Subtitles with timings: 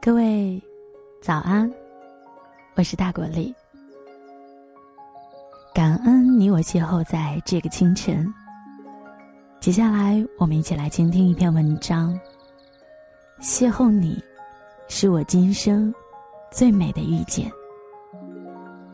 [0.00, 0.62] 各位，
[1.20, 1.70] 早安！
[2.76, 3.52] 我是大果粒。
[5.74, 8.32] 感恩你我邂逅在这个清晨。
[9.60, 12.18] 接下来，我们一起来倾听一篇文章。
[13.40, 14.22] 邂逅你，
[14.86, 15.92] 是我今生
[16.52, 17.50] 最美的遇见。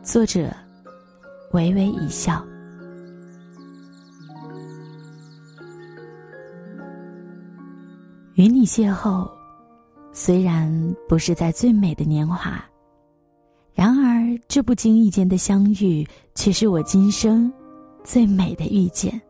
[0.01, 0.51] 作者：
[1.51, 2.43] 微微一笑。
[8.33, 9.29] 与你邂逅。
[10.17, 12.63] 虽然不是在最美的年华，
[13.73, 17.51] 然而这不经意间的相遇，却是我今生
[18.01, 19.21] 最美的遇见。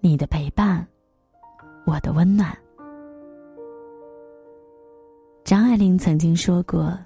[0.00, 0.84] 你的陪伴，
[1.86, 2.52] 我的温暖。
[5.44, 6.98] 张爱玲曾经说过：“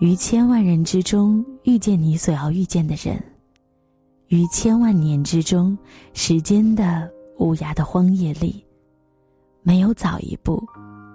[0.00, 3.22] 于千万人之中遇见你所要遇见的人，
[4.28, 5.76] 于千万年之中，
[6.14, 8.64] 时间的无涯的荒野里。”
[9.60, 10.66] 没有早一步，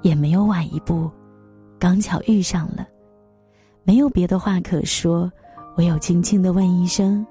[0.03, 1.09] 也没有晚一步，
[1.79, 2.87] 刚巧遇上了，
[3.83, 5.31] 没有别的话可说，
[5.77, 7.25] 唯有轻轻的问一声：“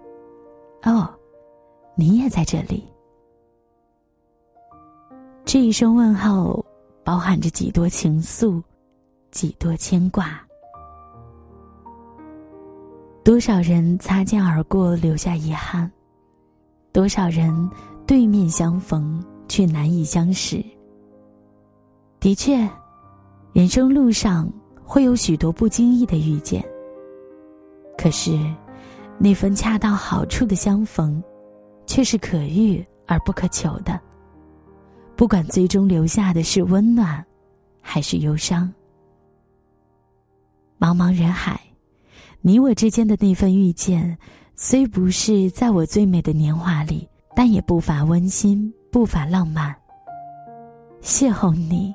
[0.82, 1.08] 哦，
[1.94, 2.84] 你也在这里。”
[5.44, 6.64] 这一声问候，
[7.04, 8.62] 包含着几多情愫，
[9.30, 10.40] 几多牵挂。
[13.24, 15.88] 多少人擦肩而过，留下遗憾；
[16.90, 17.70] 多少人
[18.06, 20.64] 对面相逢，却难以相识。
[22.22, 22.56] 的确，
[23.52, 24.48] 人生路上
[24.84, 26.64] 会有许多不经意的遇见。
[27.98, 28.38] 可是，
[29.18, 31.20] 那份恰到好处的相逢，
[31.84, 34.00] 却是可遇而不可求的。
[35.16, 37.26] 不管最终留下的是温暖，
[37.80, 38.72] 还是忧伤。
[40.78, 41.60] 茫茫人海，
[42.40, 44.16] 你我之间的那份遇见，
[44.54, 49.74] 虽不是在我最美的年华里，但也不乏温馨，不乏浪漫。
[51.02, 51.92] 邂逅你。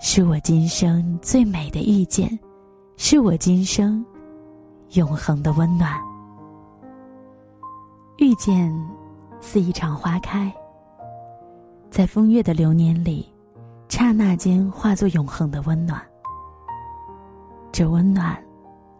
[0.00, 2.38] 是我今生最美的遇见，
[2.96, 4.04] 是我今生
[4.92, 5.92] 永恒的温暖。
[8.18, 8.72] 遇见
[9.40, 10.52] 似一场花开，
[11.90, 13.28] 在风月的流年里，
[13.88, 16.00] 刹那间化作永恒的温暖。
[17.72, 18.40] 这温暖，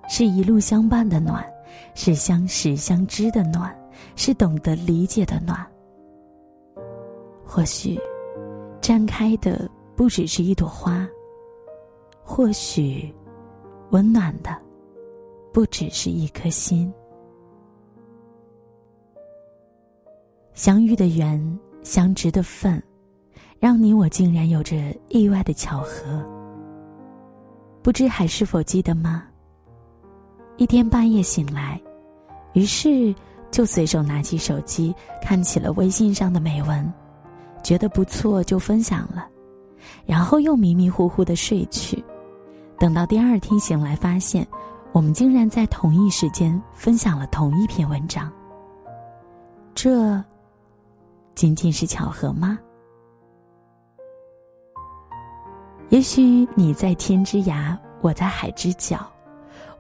[0.09, 1.45] 是一路相伴的暖，
[1.95, 3.75] 是相识相知的暖，
[4.17, 5.65] 是懂得理解的暖。
[7.47, 7.99] 或许，
[8.81, 9.71] 绽开的。
[9.99, 11.05] 不只是一朵花，
[12.23, 13.13] 或许，
[13.91, 14.57] 温暖的，
[15.53, 16.95] 不只是一颗心。
[20.55, 22.81] 相遇的缘，相知的份，
[23.59, 24.77] 让你我竟然有着
[25.09, 26.25] 意外的巧合。
[27.83, 29.25] 不知还是否记得吗？
[30.59, 31.81] 一天半夜醒来，
[32.53, 33.13] 于是
[33.51, 36.89] 就随手拿起手机看起了微信上的美文，
[37.65, 39.29] 觉得不错就分享了。
[40.07, 42.03] 然后又迷迷糊糊的睡去，
[42.79, 44.47] 等到第二天醒来，发现
[44.93, 48.33] 我们竟然在同一时间分享了同一篇文章。
[49.75, 50.23] 这
[51.35, 52.59] 仅仅是巧合吗？
[55.91, 59.11] 也许你在天之涯，我在海之角，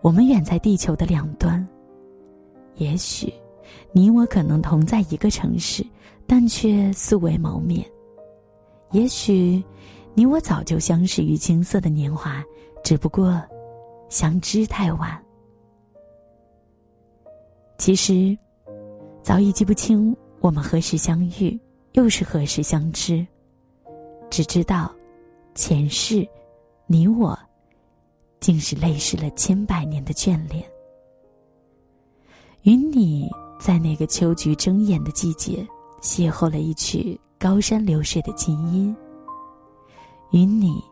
[0.00, 1.66] 我们远在地球的两端。
[2.76, 3.32] 也许
[3.92, 5.84] 你我可能同在一个城市，
[6.26, 7.84] 但却素未谋面。
[8.92, 9.62] 也许。
[10.14, 12.44] 你我早就相识于青涩的年华，
[12.82, 13.40] 只不过
[14.08, 15.16] 相知太晚。
[17.78, 18.36] 其实，
[19.22, 21.56] 早已记不清我们何时相遇，
[21.92, 23.24] 又是何时相知。
[24.28, 24.92] 只知道，
[25.54, 26.28] 前世，
[26.88, 27.38] 你我，
[28.40, 30.64] 竟是泪湿了千百年的眷恋。
[32.62, 35.64] 与你在那个秋菊争艳的季节，
[36.02, 38.94] 邂逅了一曲高山流水的琴音。
[40.32, 40.82] 与你，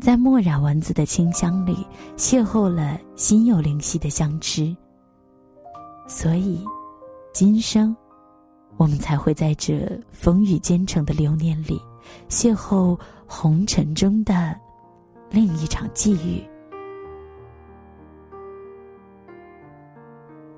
[0.00, 1.86] 在墨染文字的清香里
[2.16, 4.74] 邂逅了心有灵犀的相知。
[6.08, 6.64] 所以，
[7.32, 7.94] 今生，
[8.78, 11.78] 我们才会在这风雨兼程的流年里，
[12.28, 14.58] 邂逅红尘中的
[15.30, 16.42] 另一场际遇。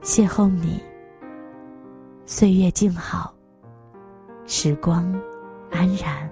[0.00, 0.80] 邂逅你，
[2.25, 3.34] 岁月静好，
[4.46, 5.11] 时光
[5.70, 6.31] 安然。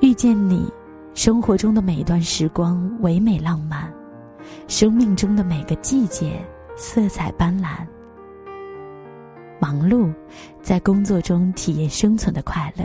[0.00, 0.72] 遇见你，
[1.14, 3.92] 生活中的每段时光唯美浪漫，
[4.66, 6.44] 生命中的每个季节
[6.76, 7.86] 色彩斑斓。
[9.60, 10.12] 忙碌，
[10.62, 12.84] 在工作中体验生存的快乐；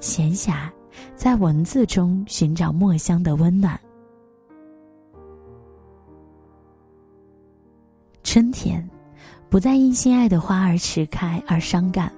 [0.00, 0.70] 闲暇，
[1.16, 3.78] 在文字中寻找墨香的温暖。
[8.22, 8.88] 春天，
[9.52, 12.10] 不再因心爱的花儿迟开而伤感，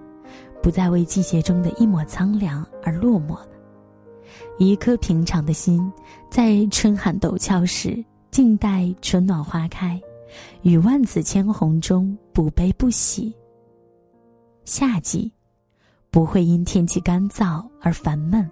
[0.63, 3.37] 不再为季节中的一抹苍凉而落寞。
[4.57, 5.93] 一颗平常的心，
[6.31, 10.01] 在春寒陡峭时静待春暖花开，
[10.63, 13.35] 于万紫千红中不悲不喜。
[14.65, 15.33] 夏季，
[16.13, 18.49] 不会因天气干燥而烦闷，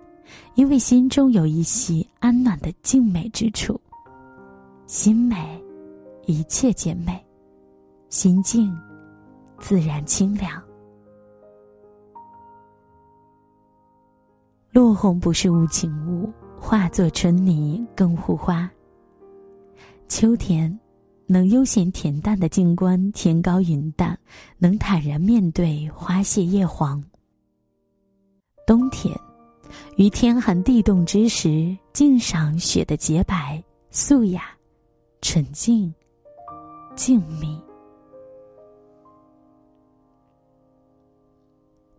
[0.57, 3.81] 因为心中有一席安暖的静美之处。
[4.89, 5.63] 心美，
[6.27, 7.15] 一切皆美；
[8.13, 8.71] 心静，
[9.59, 10.63] 自然清凉。
[14.71, 16.31] 落红不是无情物，
[16.61, 18.71] 化作春泥更护花。
[20.09, 20.79] 秋天，
[21.27, 24.17] 能悠闲恬淡的静观天高云淡，
[24.59, 27.03] 能坦然面对花谢叶黄。
[28.67, 29.19] 冬天，
[29.97, 34.51] 于天寒地冻之时，静赏雪的洁白、素雅、
[35.23, 35.91] 纯净、
[36.95, 37.59] 静谧。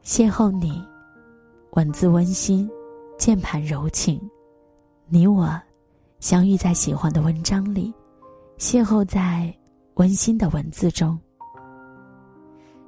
[0.03, 0.83] 邂逅你。
[1.71, 2.69] 文字温馨，
[3.17, 4.19] 键盘柔情，
[5.07, 5.49] 你我
[6.19, 7.91] 相遇在喜欢的文章里，
[8.57, 9.51] 邂逅在
[9.93, 11.17] 温馨的文字中。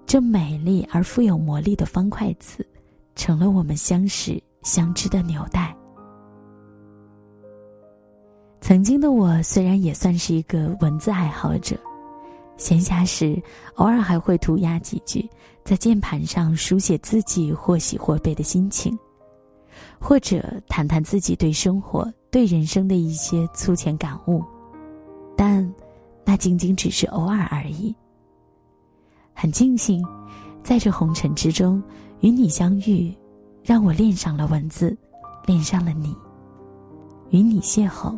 [0.06, 2.68] 这美丽而富有魔力的方块字，
[3.16, 5.76] 成了我们相识相知的纽带。
[8.60, 11.78] 曾经的我，虽然也算是一个文字爱好者。
[12.58, 13.42] 闲暇时，
[13.76, 15.30] 偶尔还会涂鸦几句，
[15.64, 18.98] 在键盘上书写自己或喜或悲的心情，
[20.00, 24.44] 或者谈谈自己对生活、对人生的一些粗浅感悟，
[25.36, 25.70] 但
[26.24, 27.94] 那仅仅只是偶尔而已。
[29.34, 30.02] 很庆幸，
[30.64, 31.84] 在这红尘之中
[32.22, 33.14] 与你相遇，
[33.64, 34.98] 让我恋上了文字，
[35.46, 36.16] 恋上了你。
[37.32, 38.18] 与你邂逅，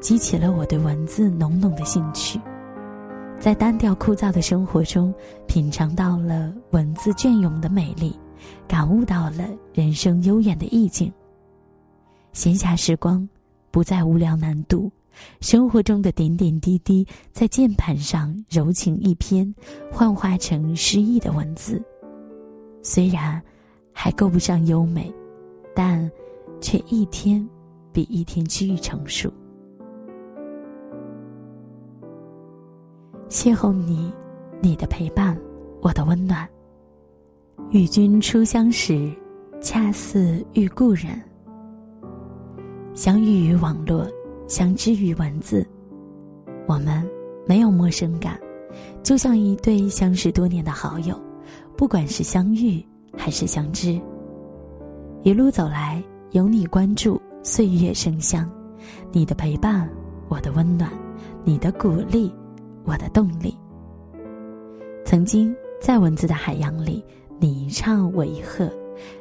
[0.00, 2.40] 激起了我对文字浓浓的兴趣。
[3.40, 5.14] 在单调枯燥的生活中，
[5.46, 8.12] 品尝到了文字隽永的美丽，
[8.66, 11.10] 感悟到了人生悠远的意境。
[12.32, 13.26] 闲暇时光
[13.70, 14.90] 不再无聊难度，
[15.40, 19.54] 生活中的点点滴滴在键盘上柔情一篇，
[19.90, 21.80] 幻化成诗意的文字。
[22.82, 23.40] 虽然
[23.92, 25.12] 还够不上优美，
[25.76, 26.10] 但
[26.60, 27.48] 却一天
[27.92, 29.32] 比一天趋于成熟。
[33.28, 34.10] 邂逅你，
[34.62, 35.38] 你的陪伴，
[35.82, 36.48] 我的温暖。
[37.70, 39.12] 与君初相识，
[39.60, 41.20] 恰似遇故人。
[42.94, 44.06] 相遇于网络，
[44.46, 45.66] 相知于文字，
[46.66, 47.06] 我们
[47.46, 48.40] 没有陌生感，
[49.02, 51.14] 就像一对相识多年的好友。
[51.76, 52.82] 不管是相遇
[53.14, 54.00] 还是相知，
[55.22, 58.50] 一路走来，有你关注，岁月生香。
[59.12, 59.86] 你的陪伴，
[60.28, 60.90] 我的温暖；
[61.44, 62.32] 你的鼓励。
[62.88, 63.54] 我的动力。
[65.04, 67.04] 曾经在文字的海洋里，
[67.38, 68.70] 你一唱我一和，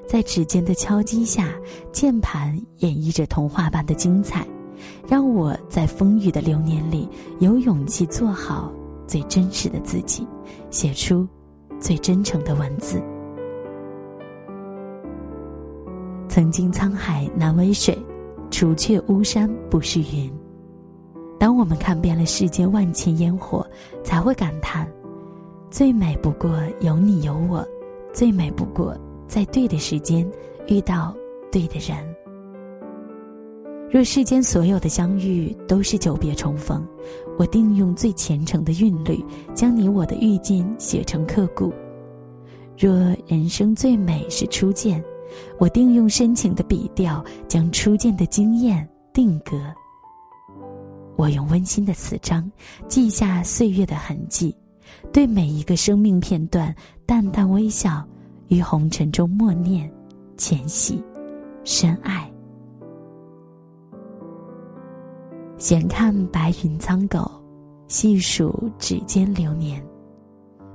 [0.08, 1.50] 在指尖的敲击下，
[1.92, 4.48] 键盘演绎着童话般的精彩，
[5.08, 7.08] 让我在风雨的流年里
[7.40, 8.72] 有勇气做好
[9.06, 10.26] 最真实的自己，
[10.70, 11.28] 写出
[11.80, 13.02] 最真诚的文字。
[16.30, 17.98] 曾经沧海难为水，
[18.52, 20.32] 除却巫山不是云。
[21.40, 23.66] 当我们看遍了世间万千烟火，
[24.04, 24.92] 才会感叹：
[25.70, 26.52] 最美不过
[26.82, 27.66] 有你有我，
[28.14, 28.98] 最美不过
[29.28, 30.30] 在对的时间
[30.68, 31.16] 遇到
[31.52, 31.98] 对的人。
[33.90, 36.86] 若世间所有的相遇都是久别重逢，
[37.38, 41.72] 我定用最虔诚的韵律，将你我的遇见写成刻骨。
[42.78, 42.92] 若
[43.28, 45.02] 人生最美是初见，
[45.58, 49.58] 我定用深情的笔调，将初见的惊艳定格。
[51.18, 52.50] 我用温馨的词章
[52.88, 54.56] 记下岁月的痕迹，
[55.12, 56.74] 对每一个生命片段
[57.08, 58.08] 淡淡微笑，
[58.50, 59.92] 于红尘中默念、
[60.38, 61.04] 浅喜、
[61.64, 62.32] 深爱。
[65.58, 67.30] 闲看白云苍狗，
[67.88, 69.84] 细数指尖流年，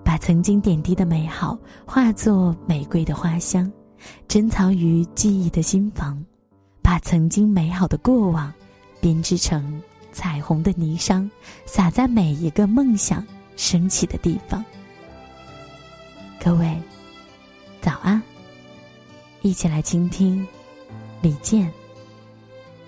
[0.05, 1.57] 把曾经点滴的美好
[1.87, 3.71] 化作玫瑰的花香，
[4.27, 6.21] 珍藏于记忆的心房，
[6.83, 8.53] 把曾经美好的过往
[9.01, 9.81] 编织成。
[10.13, 11.29] 彩虹的霓裳，
[11.65, 13.27] 洒在每一个梦想
[13.57, 14.63] 升起的地方。
[16.43, 16.81] 各位，
[17.81, 18.23] 早安！
[19.41, 20.47] 一起来倾听
[21.21, 21.67] 李健《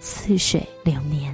[0.01, 1.33] 似水流年》。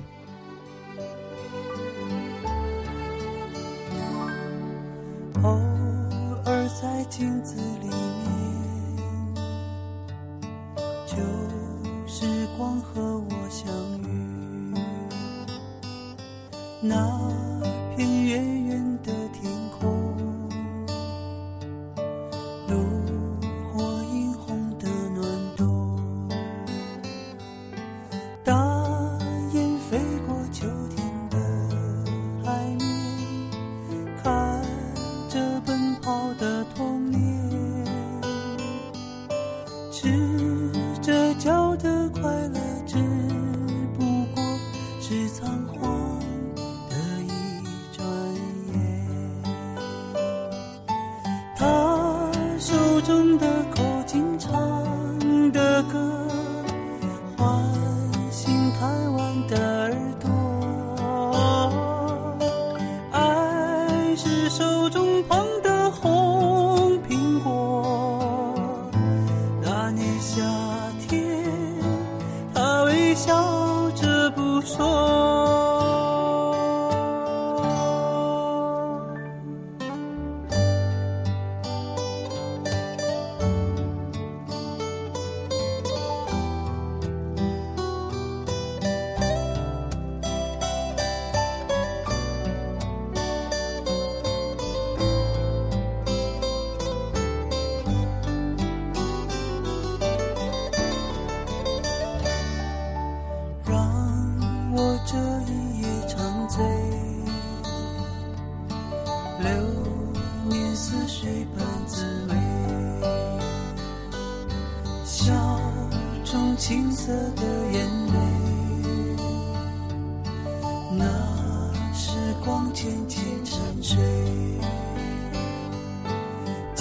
[5.42, 5.50] 偶
[6.44, 7.97] 尔在镜子里面，
[11.06, 11.16] 旧
[12.06, 13.89] 时光和我相。
[16.82, 17.39] 那
[53.00, 53.79] 中的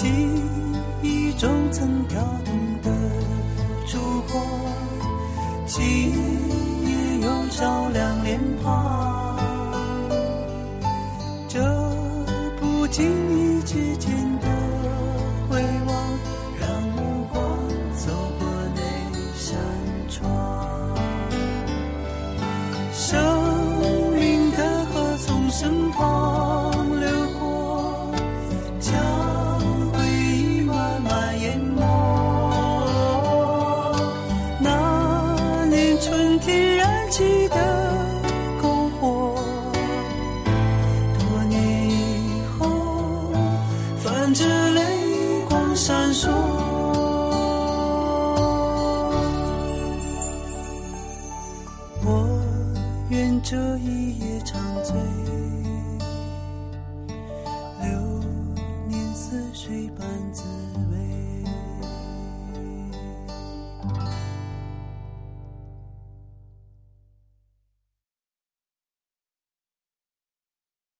[0.00, 0.08] 记
[1.02, 2.90] 忆中曾跳动的
[3.86, 3.98] 烛
[4.32, 4.42] 光
[5.66, 6.69] 记忆